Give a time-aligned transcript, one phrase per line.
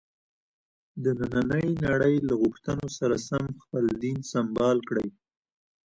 [1.03, 5.07] د نننۍ نړۍ له غوښتنو سره سم خپل دین سمبال کړي.